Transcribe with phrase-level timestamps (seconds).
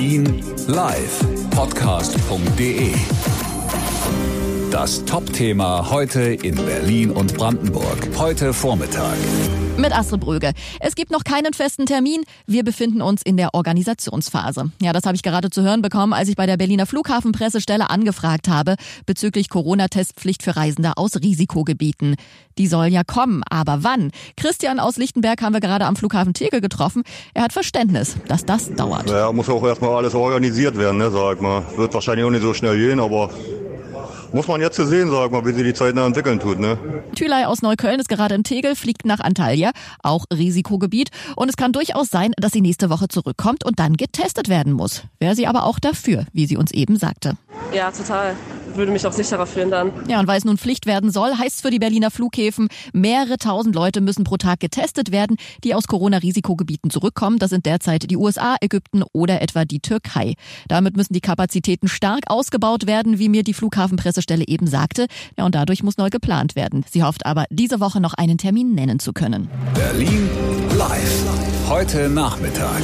[0.00, 0.24] Berlin
[0.66, 3.39] live Podcast.de.
[4.70, 8.08] Das Top-Thema heute in Berlin und Brandenburg.
[8.16, 9.16] Heute Vormittag.
[9.76, 10.52] Mit Astrid Bröge.
[10.78, 12.22] Es gibt noch keinen festen Termin.
[12.46, 14.70] Wir befinden uns in der Organisationsphase.
[14.80, 18.48] Ja, das habe ich gerade zu hören bekommen, als ich bei der Berliner Flughafenpressestelle angefragt
[18.48, 18.76] habe
[19.06, 22.14] bezüglich Corona-Testpflicht für Reisende aus Risikogebieten.
[22.56, 24.12] Die soll ja kommen, aber wann?
[24.36, 27.02] Christian aus Lichtenberg haben wir gerade am Flughafen Tegel getroffen.
[27.34, 29.10] Er hat Verständnis, dass das dauert.
[29.10, 31.64] Ja, muss auch erstmal alles organisiert werden, ne, sag mal.
[31.76, 33.30] Wird wahrscheinlich auch nicht so schnell gehen, aber
[34.32, 36.78] muss man jetzt sehen, sag mal, wie sie die Zeit noch entwickeln tut, ne?
[37.14, 39.72] Thülei aus Neukölln ist gerade in Tegel, fliegt nach Antalya,
[40.02, 41.10] auch Risikogebiet.
[41.36, 45.04] Und es kann durchaus sein, dass sie nächste Woche zurückkommt und dann getestet werden muss.
[45.18, 47.36] Wäre sie aber auch dafür, wie sie uns eben sagte.
[47.72, 48.34] Ja, total.
[48.74, 49.92] Würde mich auch sicherer fühlen dann.
[50.08, 53.36] Ja, und weil es nun Pflicht werden soll, heißt es für die Berliner Flughäfen, mehrere
[53.38, 57.38] tausend Leute müssen pro Tag getestet werden, die aus Corona-Risikogebieten zurückkommen.
[57.38, 60.34] Das sind derzeit die USA, Ägypten oder etwa die Türkei.
[60.68, 65.06] Damit müssen die Kapazitäten stark ausgebaut werden, wie mir die Flughafenpressestelle eben sagte.
[65.36, 66.84] Ja, und dadurch muss neu geplant werden.
[66.90, 69.48] Sie hofft aber, diese Woche noch einen Termin nennen zu können.
[69.74, 70.28] Berlin
[70.76, 71.24] live.
[71.68, 72.80] Heute Nachmittag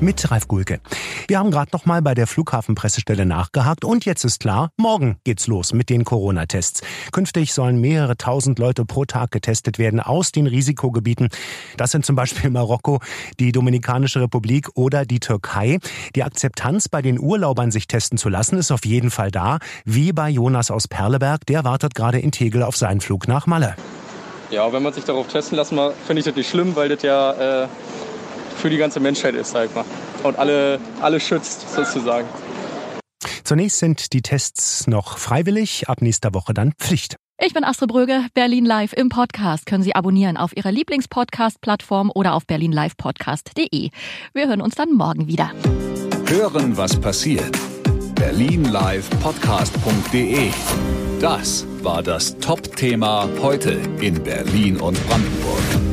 [0.00, 0.80] mit Ralf Gulke.
[1.28, 5.46] Wir haben gerade noch mal bei der Flughafenpressestelle nachgehakt und jetzt ist klar, morgen geht's
[5.46, 6.82] los mit den Corona-Tests.
[7.12, 11.28] Künftig sollen mehrere tausend Leute pro Tag getestet werden aus den Risikogebieten.
[11.76, 13.00] Das sind zum Beispiel Marokko,
[13.38, 15.78] die Dominikanische Republik oder die Türkei.
[16.14, 20.12] Die Akzeptanz bei den Urlaubern, sich testen zu lassen, ist auf jeden Fall da, wie
[20.12, 21.46] bei Jonas aus Perleberg.
[21.46, 23.76] Der wartet gerade in Tegel auf seinen Flug nach Malle.
[24.50, 27.62] Ja, wenn man sich darauf testen lassen finde ich das nicht schlimm, weil das ja
[27.64, 27.68] äh
[28.60, 29.84] für die ganze Menschheit ist, sag ich mal.
[30.22, 32.28] Und alle, alle schützt sozusagen.
[33.44, 37.16] Zunächst sind die Tests noch freiwillig, ab nächster Woche dann Pflicht.
[37.42, 39.64] Ich bin Astrid Bröge, Berlin Live im Podcast.
[39.64, 43.88] Können Sie abonnieren auf Ihrer Lieblingspodcast-Plattform oder auf berlinlivepodcast.de.
[44.34, 45.50] Wir hören uns dann morgen wieder.
[46.26, 47.58] Hören, was passiert.
[48.14, 50.50] Berlinlivepodcast.de.
[51.20, 55.89] Das war das Top-Thema heute in Berlin und Brandenburg.